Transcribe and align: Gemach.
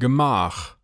Gemach. 0.00 0.79